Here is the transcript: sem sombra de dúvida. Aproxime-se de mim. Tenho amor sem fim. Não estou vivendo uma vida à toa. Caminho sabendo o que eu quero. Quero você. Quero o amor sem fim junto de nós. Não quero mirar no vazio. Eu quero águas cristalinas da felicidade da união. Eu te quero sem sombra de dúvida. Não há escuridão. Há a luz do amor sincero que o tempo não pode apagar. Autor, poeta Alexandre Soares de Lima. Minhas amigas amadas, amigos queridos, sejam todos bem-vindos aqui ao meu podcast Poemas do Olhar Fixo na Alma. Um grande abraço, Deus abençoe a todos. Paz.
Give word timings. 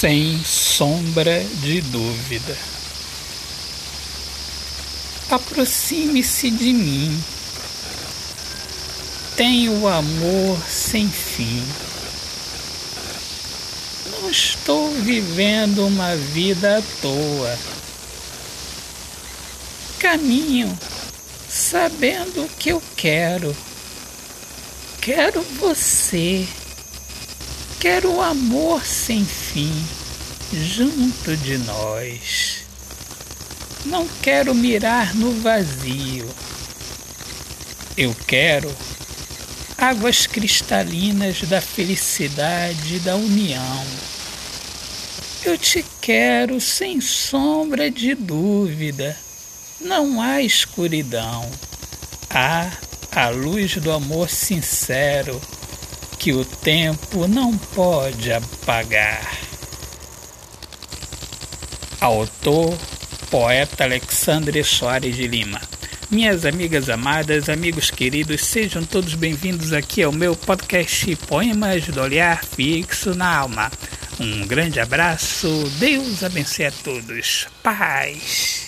sem 0.00 0.40
sombra 0.44 1.44
de 1.60 1.80
dúvida. 1.80 2.56
Aproxime-se 5.28 6.52
de 6.52 6.72
mim. 6.72 7.24
Tenho 9.36 9.88
amor 9.88 10.56
sem 10.68 11.10
fim. 11.10 11.64
Não 14.12 14.30
estou 14.30 14.88
vivendo 14.92 15.84
uma 15.84 16.14
vida 16.14 16.78
à 16.78 16.82
toa. 17.02 17.58
Caminho 19.98 20.78
sabendo 21.48 22.44
o 22.44 22.48
que 22.50 22.68
eu 22.68 22.80
quero. 22.96 23.56
Quero 25.00 25.42
você. 25.58 26.46
Quero 27.80 28.12
o 28.12 28.20
amor 28.20 28.84
sem 28.84 29.24
fim 29.24 29.72
junto 30.52 31.36
de 31.36 31.58
nós. 31.58 32.64
Não 33.84 34.04
quero 34.20 34.52
mirar 34.52 35.14
no 35.14 35.30
vazio. 35.40 36.28
Eu 37.96 38.12
quero 38.26 38.74
águas 39.76 40.26
cristalinas 40.26 41.42
da 41.42 41.60
felicidade 41.60 42.98
da 42.98 43.14
união. 43.14 43.86
Eu 45.44 45.56
te 45.56 45.84
quero 46.00 46.60
sem 46.60 47.00
sombra 47.00 47.88
de 47.88 48.16
dúvida. 48.16 49.16
Não 49.80 50.20
há 50.20 50.42
escuridão. 50.42 51.48
Há 52.28 52.72
a 53.12 53.28
luz 53.28 53.76
do 53.76 53.92
amor 53.92 54.28
sincero 54.28 55.40
que 56.28 56.32
o 56.34 56.44
tempo 56.44 57.26
não 57.26 57.56
pode 57.56 58.30
apagar. 58.30 59.32
Autor, 61.98 62.76
poeta 63.30 63.84
Alexandre 63.84 64.62
Soares 64.62 65.16
de 65.16 65.26
Lima. 65.26 65.58
Minhas 66.10 66.44
amigas 66.44 66.90
amadas, 66.90 67.48
amigos 67.48 67.90
queridos, 67.90 68.44
sejam 68.44 68.84
todos 68.84 69.14
bem-vindos 69.14 69.72
aqui 69.72 70.02
ao 70.02 70.12
meu 70.12 70.36
podcast 70.36 71.16
Poemas 71.26 71.86
do 71.86 72.02
Olhar 72.02 72.44
Fixo 72.44 73.14
na 73.14 73.34
Alma. 73.34 73.72
Um 74.20 74.46
grande 74.46 74.80
abraço, 74.80 75.48
Deus 75.78 76.22
abençoe 76.22 76.66
a 76.66 76.70
todos. 76.70 77.46
Paz. 77.62 78.67